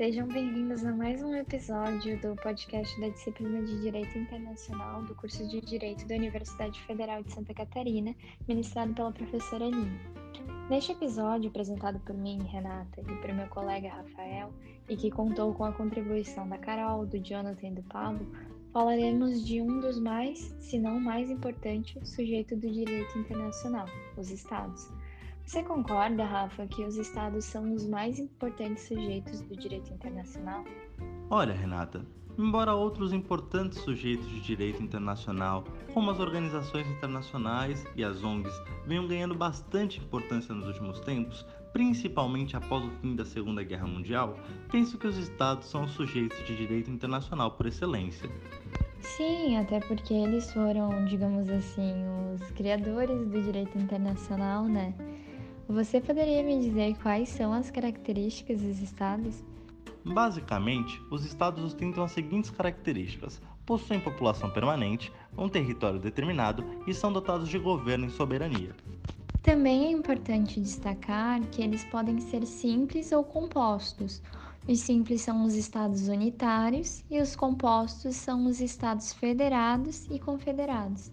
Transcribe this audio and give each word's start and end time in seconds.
Sejam 0.00 0.26
bem-vindos 0.28 0.82
a 0.82 0.94
mais 0.94 1.22
um 1.22 1.34
episódio 1.34 2.18
do 2.22 2.34
podcast 2.36 2.98
da 3.02 3.10
disciplina 3.10 3.62
de 3.62 3.82
Direito 3.82 4.16
Internacional 4.16 5.02
do 5.02 5.14
curso 5.14 5.46
de 5.46 5.60
Direito 5.60 6.08
da 6.08 6.14
Universidade 6.14 6.80
Federal 6.84 7.22
de 7.22 7.30
Santa 7.34 7.52
Catarina, 7.52 8.16
ministrado 8.48 8.94
pela 8.94 9.12
professora 9.12 9.66
Aline. 9.66 10.00
Neste 10.70 10.92
episódio, 10.92 11.50
apresentado 11.50 12.00
por 12.00 12.16
mim, 12.16 12.38
Renata, 12.44 13.02
e 13.02 13.14
por 13.20 13.30
meu 13.34 13.46
colega 13.48 13.90
Rafael, 13.90 14.54
e 14.88 14.96
que 14.96 15.10
contou 15.10 15.52
com 15.52 15.66
a 15.66 15.72
contribuição 15.72 16.48
da 16.48 16.56
Carol, 16.56 17.04
do 17.04 17.18
Jonathan 17.18 17.68
e 17.68 17.74
do 17.74 17.82
Pablo, 17.82 18.26
falaremos 18.72 19.44
de 19.44 19.60
um 19.60 19.80
dos 19.80 19.98
mais, 19.98 20.38
se 20.60 20.78
não 20.78 20.98
mais 20.98 21.28
importante, 21.28 22.00
sujeito 22.08 22.56
do 22.56 22.70
direito 22.70 23.18
internacional, 23.18 23.84
os 24.16 24.30
Estados. 24.30 24.88
Você 25.50 25.64
concorda, 25.64 26.24
Rafa, 26.24 26.64
que 26.68 26.84
os 26.84 26.96
estados 26.96 27.44
são 27.44 27.74
os 27.74 27.84
mais 27.84 28.20
importantes 28.20 28.86
sujeitos 28.86 29.40
do 29.40 29.56
direito 29.56 29.92
internacional? 29.92 30.64
Olha, 31.28 31.52
Renata, 31.52 32.06
embora 32.38 32.72
outros 32.72 33.12
importantes 33.12 33.78
sujeitos 33.78 34.28
de 34.28 34.40
direito 34.40 34.80
internacional, 34.80 35.64
como 35.92 36.08
as 36.12 36.20
organizações 36.20 36.86
internacionais 36.86 37.84
e 37.96 38.04
as 38.04 38.22
ONGs, 38.22 38.54
venham 38.86 39.08
ganhando 39.08 39.34
bastante 39.34 39.98
importância 39.98 40.54
nos 40.54 40.68
últimos 40.68 41.00
tempos, 41.00 41.44
principalmente 41.72 42.56
após 42.56 42.84
o 42.84 42.90
fim 43.02 43.16
da 43.16 43.24
Segunda 43.24 43.64
Guerra 43.64 43.88
Mundial, 43.88 44.38
penso 44.70 44.96
que 44.96 45.08
os 45.08 45.18
estados 45.18 45.68
são 45.68 45.82
os 45.82 45.90
sujeitos 45.90 46.38
de 46.46 46.56
direito 46.56 46.92
internacional 46.92 47.50
por 47.50 47.66
excelência. 47.66 48.30
Sim, 49.00 49.56
até 49.56 49.80
porque 49.80 50.14
eles 50.14 50.52
foram, 50.52 51.06
digamos 51.06 51.50
assim, 51.50 51.92
os 52.34 52.50
criadores 52.52 53.26
do 53.26 53.42
direito 53.42 53.76
internacional, 53.76 54.66
né? 54.66 54.94
Você 55.70 56.00
poderia 56.00 56.42
me 56.42 56.58
dizer 56.58 56.96
quais 57.00 57.28
são 57.28 57.52
as 57.52 57.70
características 57.70 58.60
dos 58.60 58.80
estados? 58.80 59.44
Basicamente, 60.04 61.00
os 61.12 61.24
estados 61.24 61.62
ostentam 61.62 62.02
as 62.02 62.10
seguintes 62.10 62.50
características: 62.50 63.40
possuem 63.64 64.00
população 64.00 64.50
permanente, 64.50 65.12
um 65.38 65.48
território 65.48 66.00
determinado 66.00 66.64
e 66.88 66.92
são 66.92 67.12
dotados 67.12 67.48
de 67.48 67.56
governo 67.56 68.06
e 68.06 68.10
soberania. 68.10 68.74
Também 69.44 69.86
é 69.86 69.90
importante 69.92 70.60
destacar 70.60 71.40
que 71.52 71.62
eles 71.62 71.84
podem 71.84 72.18
ser 72.18 72.44
simples 72.46 73.12
ou 73.12 73.22
compostos. 73.22 74.20
Os 74.66 74.80
simples 74.80 75.22
são 75.22 75.44
os 75.44 75.54
estados 75.54 76.08
unitários 76.08 77.04
e 77.08 77.20
os 77.20 77.36
compostos 77.36 78.16
são 78.16 78.46
os 78.46 78.60
estados 78.60 79.12
federados 79.12 80.08
e 80.10 80.18
confederados. 80.18 81.12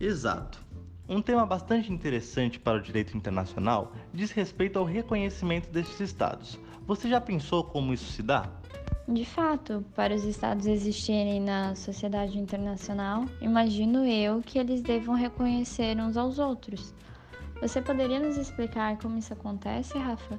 Exato. 0.00 0.67
Um 1.08 1.22
tema 1.22 1.46
bastante 1.46 1.90
interessante 1.90 2.60
para 2.60 2.76
o 2.76 2.82
direito 2.82 3.16
internacional 3.16 3.92
diz 4.12 4.30
respeito 4.30 4.78
ao 4.78 4.84
reconhecimento 4.84 5.70
destes 5.70 6.00
estados. 6.00 6.60
Você 6.86 7.08
já 7.08 7.18
pensou 7.18 7.64
como 7.64 7.94
isso 7.94 8.12
se 8.12 8.22
dá? 8.22 8.50
De 9.08 9.24
fato, 9.24 9.82
para 9.96 10.14
os 10.14 10.22
estados 10.24 10.66
existirem 10.66 11.40
na 11.40 11.74
sociedade 11.74 12.38
internacional, 12.38 13.24
imagino 13.40 14.04
eu 14.04 14.42
que 14.42 14.58
eles 14.58 14.82
devam 14.82 15.14
reconhecer 15.14 15.98
uns 15.98 16.14
aos 16.18 16.38
outros. 16.38 16.94
Você 17.62 17.80
poderia 17.80 18.20
nos 18.20 18.36
explicar 18.36 18.98
como 18.98 19.16
isso 19.16 19.32
acontece, 19.32 19.96
Rafa? 19.96 20.38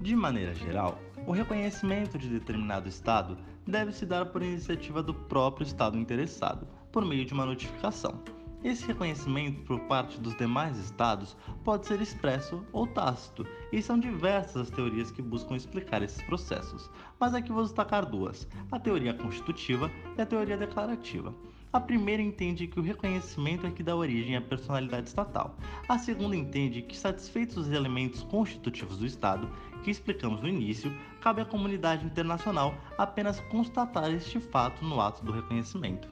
De 0.00 0.14
maneira 0.14 0.54
geral, 0.54 1.00
o 1.26 1.32
reconhecimento 1.32 2.16
de 2.16 2.28
determinado 2.28 2.88
estado 2.88 3.36
deve 3.66 3.90
se 3.90 4.06
dar 4.06 4.26
por 4.26 4.40
iniciativa 4.40 5.02
do 5.02 5.12
próprio 5.12 5.66
estado 5.66 5.98
interessado, 5.98 6.64
por 6.92 7.04
meio 7.04 7.24
de 7.24 7.32
uma 7.32 7.44
notificação. 7.44 8.22
Esse 8.64 8.86
reconhecimento 8.86 9.62
por 9.62 9.80
parte 9.80 10.20
dos 10.20 10.34
demais 10.36 10.76
estados 10.78 11.36
pode 11.62 11.86
ser 11.86 12.00
expresso 12.00 12.64
ou 12.72 12.86
tácito, 12.86 13.46
e 13.70 13.80
são 13.80 13.98
diversas 13.98 14.62
as 14.62 14.70
teorias 14.70 15.10
que 15.10 15.22
buscam 15.22 15.54
explicar 15.54 16.02
esses 16.02 16.22
processos, 16.22 16.90
mas 17.20 17.34
aqui 17.34 17.52
vou 17.52 17.62
destacar 17.62 18.04
duas: 18.06 18.48
a 18.72 18.78
teoria 18.78 19.14
constitutiva 19.14 19.90
e 20.16 20.22
a 20.22 20.26
teoria 20.26 20.56
declarativa. 20.56 21.34
A 21.72 21.80
primeira 21.80 22.22
entende 22.22 22.66
que 22.66 22.80
o 22.80 22.82
reconhecimento 22.82 23.66
é 23.66 23.70
que 23.70 23.82
dá 23.82 23.94
origem 23.94 24.34
à 24.34 24.40
personalidade 24.40 25.08
estatal. 25.08 25.56
A 25.86 25.98
segunda 25.98 26.34
entende 26.34 26.80
que, 26.80 26.96
satisfeitos 26.96 27.56
os 27.58 27.70
elementos 27.70 28.22
constitutivos 28.22 28.96
do 28.96 29.04
Estado, 29.04 29.50
que 29.84 29.90
explicamos 29.90 30.40
no 30.40 30.48
início, 30.48 30.90
cabe 31.20 31.42
à 31.42 31.44
comunidade 31.44 32.06
internacional 32.06 32.74
apenas 32.96 33.40
constatar 33.50 34.10
este 34.10 34.40
fato 34.40 34.82
no 34.84 35.00
ato 35.00 35.22
do 35.22 35.32
reconhecimento. 35.32 36.08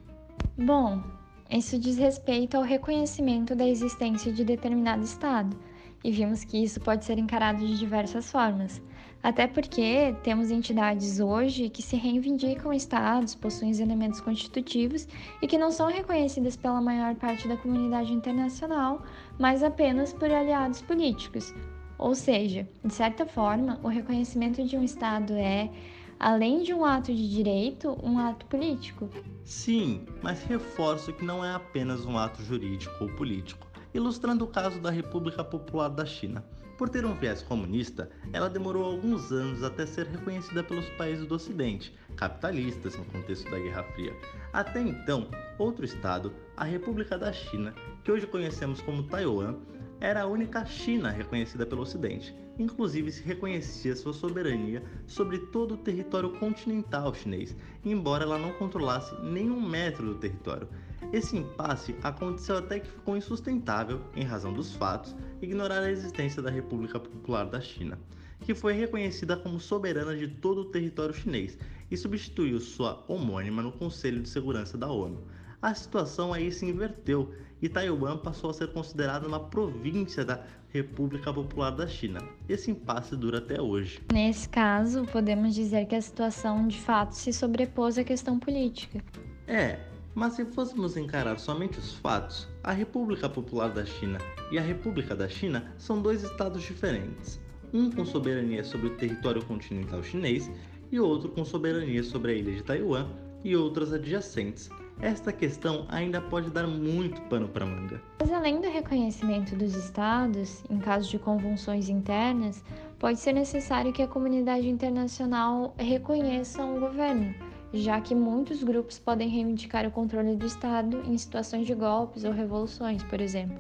Bom, 0.58 1.02
isso 1.50 1.78
diz 1.78 1.96
respeito 1.96 2.56
ao 2.56 2.62
reconhecimento 2.62 3.54
da 3.54 3.66
existência 3.66 4.32
de 4.32 4.44
determinado 4.44 5.04
Estado, 5.04 5.56
e 6.02 6.10
vimos 6.10 6.44
que 6.44 6.62
isso 6.62 6.80
pode 6.80 7.04
ser 7.04 7.18
encarado 7.18 7.66
de 7.66 7.78
diversas 7.78 8.30
formas. 8.30 8.82
Até 9.22 9.46
porque 9.46 10.14
temos 10.22 10.50
entidades 10.50 11.18
hoje 11.18 11.70
que 11.70 11.82
se 11.82 11.96
reivindicam 11.96 12.74
Estados, 12.74 13.34
possuem 13.34 13.70
elementos 13.80 14.20
constitutivos 14.20 15.08
e 15.40 15.46
que 15.46 15.56
não 15.56 15.70
são 15.70 15.86
reconhecidas 15.86 16.56
pela 16.56 16.78
maior 16.78 17.14
parte 17.14 17.48
da 17.48 17.56
comunidade 17.56 18.12
internacional, 18.12 19.02
mas 19.38 19.62
apenas 19.62 20.12
por 20.12 20.30
aliados 20.30 20.82
políticos. 20.82 21.54
Ou 21.96 22.14
seja, 22.14 22.68
de 22.84 22.92
certa 22.92 23.24
forma, 23.24 23.80
o 23.82 23.88
reconhecimento 23.88 24.62
de 24.62 24.76
um 24.76 24.82
Estado 24.82 25.32
é 25.32 25.70
além 26.18 26.62
de 26.62 26.72
um 26.72 26.84
ato 26.84 27.14
de 27.14 27.28
direito, 27.28 27.98
um 28.02 28.18
ato 28.18 28.46
político. 28.46 29.08
Sim, 29.44 30.06
mas 30.22 30.42
reforço 30.42 31.12
que 31.12 31.24
não 31.24 31.44
é 31.44 31.54
apenas 31.54 32.04
um 32.04 32.18
ato 32.18 32.42
jurídico 32.42 33.04
ou 33.04 33.10
político, 33.10 33.66
ilustrando 33.92 34.44
o 34.44 34.48
caso 34.48 34.80
da 34.80 34.90
República 34.90 35.44
Popular 35.44 35.88
da 35.88 36.04
China. 36.04 36.44
Por 36.76 36.88
ter 36.88 37.04
um 37.04 37.14
viés 37.14 37.40
comunista, 37.40 38.10
ela 38.32 38.50
demorou 38.50 38.84
alguns 38.84 39.30
anos 39.30 39.62
até 39.62 39.86
ser 39.86 40.06
reconhecida 40.06 40.64
pelos 40.64 40.88
países 40.90 41.24
do 41.24 41.36
Ocidente, 41.36 41.94
capitalistas 42.16 42.96
no 42.96 43.04
contexto 43.04 43.48
da 43.48 43.58
Guerra 43.58 43.84
Fria. 43.94 44.12
Até 44.52 44.80
então, 44.80 45.28
outro 45.56 45.84
estado, 45.84 46.32
a 46.56 46.64
República 46.64 47.16
da 47.16 47.32
China, 47.32 47.72
que 48.02 48.10
hoje 48.10 48.26
conhecemos 48.26 48.80
como 48.80 49.04
Taiwan, 49.04 49.54
era 50.00 50.22
a 50.22 50.26
única 50.26 50.64
China 50.64 51.10
reconhecida 51.10 51.64
pelo 51.64 51.82
Ocidente. 51.82 52.34
Inclusive 52.58 53.10
se 53.10 53.22
reconhecia 53.22 53.96
sua 53.96 54.12
soberania 54.12 54.82
sobre 55.06 55.38
todo 55.38 55.74
o 55.74 55.78
território 55.78 56.30
continental 56.38 57.12
chinês, 57.14 57.56
embora 57.84 58.24
ela 58.24 58.38
não 58.38 58.52
controlasse 58.52 59.14
nenhum 59.22 59.60
metro 59.60 60.06
do 60.06 60.14
território. 60.14 60.68
Esse 61.12 61.36
impasse 61.36 61.94
aconteceu 62.02 62.56
até 62.56 62.80
que 62.80 62.90
ficou 62.90 63.16
insustentável, 63.16 64.00
em 64.14 64.24
razão 64.24 64.52
dos 64.52 64.74
fatos, 64.74 65.14
ignorar 65.40 65.80
a 65.82 65.90
existência 65.90 66.42
da 66.42 66.50
República 66.50 66.98
Popular 67.00 67.44
da 67.46 67.60
China, 67.60 67.98
que 68.40 68.54
foi 68.54 68.72
reconhecida 68.72 69.36
como 69.36 69.58
soberana 69.58 70.16
de 70.16 70.28
todo 70.28 70.62
o 70.62 70.64
território 70.66 71.14
chinês 71.14 71.58
e 71.90 71.96
substituiu 71.96 72.60
sua 72.60 73.04
homônima 73.08 73.62
no 73.62 73.72
Conselho 73.72 74.22
de 74.22 74.28
Segurança 74.28 74.78
da 74.78 74.88
ONU 74.88 75.22
a 75.64 75.72
situação 75.72 76.30
aí 76.30 76.52
se 76.52 76.66
inverteu 76.66 77.32
e 77.62 77.70
Taiwan 77.70 78.18
passou 78.18 78.50
a 78.50 78.52
ser 78.52 78.70
considerada 78.70 79.26
uma 79.26 79.40
província 79.40 80.22
da 80.22 80.44
República 80.68 81.32
Popular 81.32 81.70
da 81.70 81.88
China. 81.88 82.20
Esse 82.46 82.70
impasse 82.70 83.16
dura 83.16 83.38
até 83.38 83.62
hoje. 83.62 84.02
Nesse 84.12 84.46
caso, 84.46 85.06
podemos 85.06 85.54
dizer 85.54 85.86
que 85.86 85.94
a 85.94 86.02
situação 86.02 86.68
de 86.68 86.78
fato 86.78 87.12
se 87.12 87.32
sobrepôs 87.32 87.96
à 87.96 88.04
questão 88.04 88.38
política. 88.38 89.02
É, 89.46 89.80
mas 90.14 90.34
se 90.34 90.44
fôssemos 90.44 90.98
encarar 90.98 91.38
somente 91.38 91.78
os 91.78 91.94
fatos, 91.94 92.46
a 92.62 92.72
República 92.72 93.26
Popular 93.26 93.70
da 93.70 93.86
China 93.86 94.18
e 94.52 94.58
a 94.58 94.62
República 94.62 95.16
da 95.16 95.30
China 95.30 95.72
são 95.78 96.02
dois 96.02 96.22
estados 96.22 96.62
diferentes, 96.62 97.40
um 97.72 97.90
com 97.90 98.04
soberania 98.04 98.62
sobre 98.64 98.88
o 98.88 98.96
território 98.98 99.42
continental 99.46 100.02
chinês 100.02 100.50
e 100.92 101.00
outro 101.00 101.30
com 101.30 101.42
soberania 101.42 102.02
sobre 102.04 102.32
a 102.32 102.34
ilha 102.34 102.52
de 102.52 102.62
Taiwan 102.62 103.08
e 103.42 103.56
outras 103.56 103.94
adjacentes, 103.94 104.68
esta 105.00 105.32
questão 105.32 105.86
ainda 105.88 106.20
pode 106.20 106.50
dar 106.50 106.66
muito 106.66 107.20
pano 107.22 107.48
para 107.48 107.66
manga. 107.66 108.00
Mas 108.20 108.32
além 108.32 108.60
do 108.60 108.68
reconhecimento 108.68 109.56
dos 109.56 109.74
estados, 109.74 110.64
em 110.70 110.78
caso 110.78 111.10
de 111.10 111.18
convulsões 111.18 111.88
internas, 111.88 112.62
pode 112.98 113.18
ser 113.18 113.32
necessário 113.32 113.92
que 113.92 114.02
a 114.02 114.08
comunidade 114.08 114.68
internacional 114.68 115.74
reconheça 115.76 116.64
um 116.64 116.80
governo, 116.80 117.34
já 117.72 118.00
que 118.00 118.14
muitos 118.14 118.62
grupos 118.62 118.98
podem 118.98 119.28
reivindicar 119.28 119.86
o 119.86 119.90
controle 119.90 120.36
do 120.36 120.46
Estado 120.46 121.02
em 121.06 121.18
situações 121.18 121.66
de 121.66 121.74
golpes 121.74 122.24
ou 122.24 122.32
revoluções, 122.32 123.02
por 123.02 123.20
exemplo. 123.20 123.58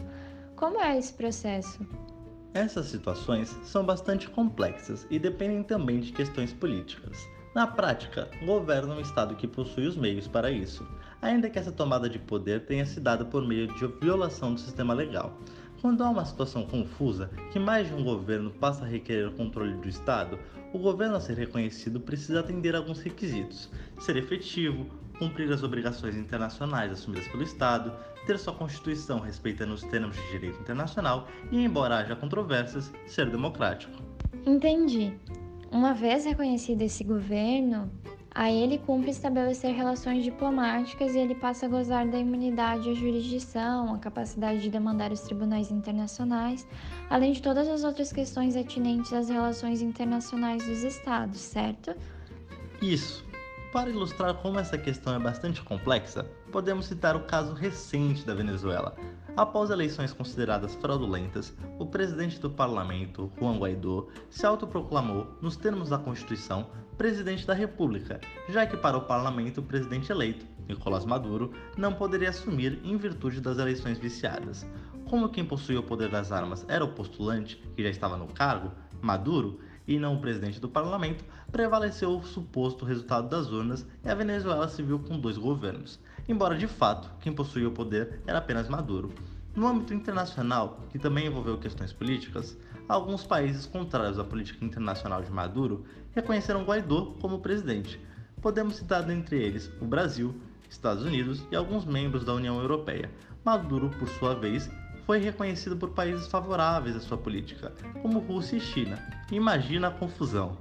Como 0.56 0.80
é 0.80 0.96
esse 0.96 1.12
processo? 1.12 1.84
Essas 2.54 2.86
situações 2.86 3.48
são 3.64 3.84
bastante 3.84 4.30
complexas 4.30 5.04
e 5.10 5.18
dependem 5.18 5.64
também 5.64 5.98
de 5.98 6.12
questões 6.12 6.52
políticas. 6.52 7.28
Na 7.54 7.68
prática, 7.68 8.28
governa 8.44 8.96
um 8.96 9.00
Estado 9.00 9.36
que 9.36 9.46
possui 9.46 9.86
os 9.86 9.96
meios 9.96 10.26
para 10.26 10.50
isso, 10.50 10.84
ainda 11.22 11.48
que 11.48 11.56
essa 11.56 11.70
tomada 11.70 12.08
de 12.08 12.18
poder 12.18 12.66
tenha 12.66 12.84
se 12.84 12.98
dado 12.98 13.26
por 13.26 13.46
meio 13.46 13.68
de 13.68 13.86
violação 13.86 14.54
do 14.54 14.60
sistema 14.60 14.92
legal. 14.92 15.38
Quando 15.80 16.02
há 16.02 16.10
uma 16.10 16.24
situação 16.24 16.66
confusa, 16.66 17.30
que 17.52 17.60
mais 17.60 17.86
de 17.86 17.94
um 17.94 18.02
governo 18.02 18.50
passa 18.50 18.84
a 18.84 18.88
requerer 18.88 19.28
o 19.28 19.34
controle 19.34 19.74
do 19.74 19.88
Estado, 19.88 20.36
o 20.72 20.78
governo 20.80 21.14
a 21.14 21.20
ser 21.20 21.36
reconhecido 21.36 22.00
precisa 22.00 22.40
atender 22.40 22.74
alguns 22.74 23.00
requisitos: 23.00 23.70
ser 24.00 24.16
efetivo, 24.16 24.86
cumprir 25.16 25.52
as 25.52 25.62
obrigações 25.62 26.16
internacionais 26.16 26.90
assumidas 26.90 27.28
pelo 27.28 27.44
Estado, 27.44 27.92
ter 28.26 28.36
sua 28.36 28.54
Constituição 28.54 29.20
respeitando 29.20 29.74
os 29.74 29.84
termos 29.84 30.16
de 30.16 30.30
direito 30.32 30.60
internacional 30.60 31.28
e, 31.52 31.64
embora 31.64 31.98
haja 31.98 32.16
controvérsias, 32.16 32.92
ser 33.06 33.30
democrático. 33.30 34.02
Entendi. 34.44 35.16
Uma 35.74 35.92
vez 35.92 36.24
reconhecido 36.24 36.82
esse 36.82 37.02
governo, 37.02 37.90
Aí 38.36 38.64
ele 38.64 38.78
cumpre 38.78 39.10
estabelecer 39.10 39.72
relações 39.72 40.24
diplomáticas 40.24 41.14
e 41.14 41.18
ele 41.18 41.36
passa 41.36 41.66
a 41.66 41.68
gozar 41.68 42.04
da 42.08 42.18
imunidade 42.18 42.90
à 42.90 42.92
jurisdição, 42.92 43.94
a 43.94 43.98
capacidade 43.98 44.60
de 44.60 44.70
demandar 44.70 45.12
os 45.12 45.20
tribunais 45.20 45.70
internacionais, 45.70 46.66
além 47.08 47.30
de 47.30 47.40
todas 47.40 47.68
as 47.68 47.84
outras 47.84 48.12
questões 48.12 48.56
atinentes 48.56 49.12
às 49.12 49.28
relações 49.28 49.80
internacionais 49.80 50.66
dos 50.66 50.82
estados, 50.82 51.38
certo? 51.38 51.94
Isso. 52.82 53.24
Para 53.72 53.88
ilustrar 53.88 54.34
como 54.34 54.58
essa 54.58 54.76
questão 54.76 55.14
é 55.14 55.18
bastante 55.20 55.62
complexa, 55.62 56.24
podemos 56.50 56.86
citar 56.86 57.14
o 57.14 57.26
caso 57.26 57.54
recente 57.54 58.26
da 58.26 58.34
Venezuela. 58.34 58.96
Após 59.36 59.68
eleições 59.70 60.12
consideradas 60.12 60.76
fraudulentas, 60.76 61.52
o 61.76 61.84
presidente 61.84 62.38
do 62.38 62.48
parlamento, 62.48 63.32
Juan 63.36 63.58
Guaidó, 63.58 64.06
se 64.30 64.46
autoproclamou, 64.46 65.26
nos 65.42 65.56
termos 65.56 65.88
da 65.88 65.98
Constituição, 65.98 66.68
presidente 66.96 67.44
da 67.44 67.52
República, 67.52 68.20
já 68.48 68.64
que 68.64 68.76
para 68.76 68.96
o 68.96 69.00
parlamento 69.00 69.58
o 69.58 69.64
presidente 69.64 70.12
eleito, 70.12 70.46
Nicolás 70.68 71.04
Maduro, 71.04 71.52
não 71.76 71.92
poderia 71.92 72.28
assumir 72.28 72.78
em 72.84 72.96
virtude 72.96 73.40
das 73.40 73.58
eleições 73.58 73.98
viciadas. 73.98 74.64
Como 75.10 75.28
quem 75.28 75.44
possuía 75.44 75.80
o 75.80 75.82
poder 75.82 76.10
das 76.10 76.30
armas 76.30 76.64
era 76.68 76.84
o 76.84 76.92
postulante, 76.92 77.56
que 77.74 77.82
já 77.82 77.90
estava 77.90 78.16
no 78.16 78.28
cargo, 78.28 78.70
Maduro, 79.02 79.58
e 79.86 79.98
não 79.98 80.14
o 80.14 80.20
presidente 80.20 80.60
do 80.60 80.68
parlamento, 80.68 81.24
prevaleceu 81.50 82.16
o 82.16 82.22
suposto 82.22 82.84
resultado 82.84 83.28
das 83.28 83.50
urnas 83.50 83.84
e 84.04 84.08
a 84.08 84.14
Venezuela 84.14 84.68
se 84.68 84.80
viu 84.80 85.00
com 85.00 85.18
dois 85.18 85.36
governos, 85.36 85.98
embora 86.28 86.56
de 86.56 86.66
fato 86.66 87.10
quem 87.20 87.32
possuía 87.32 87.68
o 87.68 87.72
poder 87.72 88.20
era 88.26 88.38
apenas 88.38 88.68
Maduro. 88.68 89.12
No 89.54 89.68
âmbito 89.68 89.94
internacional, 89.94 90.80
que 90.90 90.98
também 90.98 91.26
envolveu 91.26 91.58
questões 91.58 91.92
políticas, 91.92 92.56
alguns 92.88 93.24
países 93.24 93.66
contrários 93.66 94.18
à 94.18 94.24
política 94.24 94.64
internacional 94.64 95.22
de 95.22 95.30
Maduro 95.30 95.84
reconheceram 96.14 96.64
Guaidó 96.64 97.14
como 97.20 97.38
presidente. 97.38 98.00
Podemos 98.42 98.76
citar 98.76 99.02
dentre 99.04 99.40
eles 99.40 99.70
o 99.80 99.84
Brasil, 99.84 100.34
Estados 100.68 101.04
Unidos 101.04 101.42
e 101.52 101.56
alguns 101.56 101.84
membros 101.84 102.24
da 102.24 102.34
União 102.34 102.58
Europeia. 102.60 103.10
Maduro, 103.44 103.90
por 103.90 104.08
sua 104.08 104.34
vez, 104.34 104.68
foi 105.06 105.18
reconhecido 105.18 105.76
por 105.76 105.90
países 105.90 106.26
favoráveis 106.26 106.96
à 106.96 107.00
sua 107.00 107.16
política, 107.16 107.72
como 108.02 108.18
Rússia 108.20 108.56
e 108.56 108.60
China. 108.60 108.98
Imagina 109.30 109.88
a 109.88 109.90
confusão. 109.90 110.56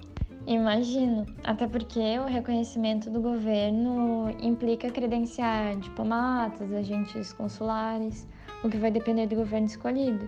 Imagino, 0.46 1.26
até 1.44 1.68
porque 1.68 2.20
o 2.20 2.26
reconhecimento 2.26 3.10
do 3.10 3.22
governo 3.22 4.30
implica 4.42 4.92
credenciar 4.92 5.78
diplomatas, 5.78 6.74
agentes 6.74 7.32
consulares, 7.32 8.28
o 8.62 8.70
que 8.70 8.78
vai 8.78 8.92
depender 8.92 9.28
do 9.28 9.38
governo 9.38 9.68
escolhido. 9.68 10.28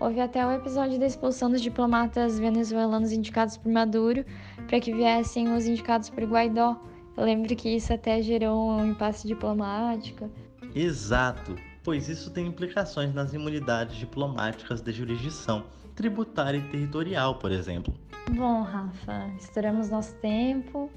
Houve 0.00 0.20
até 0.20 0.44
o 0.44 0.50
episódio 0.50 0.98
da 0.98 1.06
expulsão 1.06 1.48
dos 1.48 1.62
diplomatas 1.62 2.38
venezuelanos 2.38 3.12
indicados 3.12 3.56
por 3.56 3.70
Maduro 3.70 4.24
para 4.66 4.80
que 4.80 4.92
viessem 4.92 5.52
os 5.54 5.66
indicados 5.66 6.10
por 6.10 6.24
Guaidó. 6.24 6.76
Eu 7.16 7.24
lembro 7.24 7.54
que 7.54 7.68
isso 7.68 7.92
até 7.92 8.20
gerou 8.20 8.70
um 8.70 8.86
impasse 8.86 9.26
diplomático. 9.26 10.28
Exato, 10.74 11.54
pois 11.84 12.08
isso 12.08 12.32
tem 12.32 12.48
implicações 12.48 13.14
nas 13.14 13.32
imunidades 13.32 13.94
diplomáticas 13.96 14.80
de 14.80 14.90
jurisdição, 14.90 15.62
tributária 15.94 16.58
e 16.58 16.62
territorial, 16.62 17.36
por 17.36 17.52
exemplo. 17.52 17.94
Bom, 18.30 18.62
Rafa, 18.62 19.30
estouramos 19.38 19.90
nosso 19.90 20.14
tempo. 20.16 20.90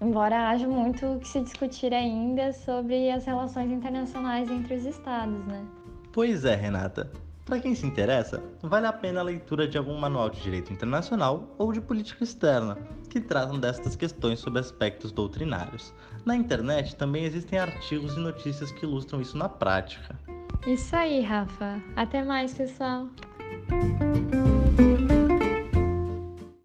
Embora 0.00 0.48
haja 0.48 0.66
muito 0.66 1.06
o 1.06 1.20
que 1.20 1.28
se 1.28 1.40
discutir 1.40 1.94
ainda 1.94 2.52
sobre 2.52 3.10
as 3.10 3.24
relações 3.24 3.70
internacionais 3.70 4.50
entre 4.50 4.74
os 4.74 4.84
estados, 4.84 5.44
né? 5.46 5.64
Pois 6.12 6.44
é, 6.44 6.56
Renata. 6.56 7.10
Para 7.44 7.60
quem 7.60 7.74
se 7.74 7.86
interessa, 7.86 8.42
vale 8.62 8.86
a 8.86 8.92
pena 8.92 9.20
a 9.20 9.24
leitura 9.24 9.66
de 9.66 9.76
algum 9.76 9.98
manual 9.98 10.30
de 10.30 10.40
direito 10.40 10.72
internacional 10.72 11.54
ou 11.58 11.72
de 11.72 11.80
política 11.80 12.22
externa, 12.22 12.78
que 13.10 13.20
tratam 13.20 13.58
destas 13.58 13.96
questões 13.96 14.38
sob 14.38 14.58
aspectos 14.58 15.12
doutrinários. 15.12 15.92
Na 16.24 16.36
internet 16.36 16.96
também 16.96 17.24
existem 17.24 17.58
artigos 17.58 18.16
e 18.16 18.20
notícias 18.20 18.70
que 18.70 18.86
ilustram 18.86 19.20
isso 19.20 19.36
na 19.36 19.48
prática. 19.48 20.16
Isso 20.66 20.94
aí, 20.94 21.20
Rafa. 21.20 21.82
Até 21.96 22.22
mais, 22.22 22.54
pessoal. 22.54 23.08
Música 23.72 24.41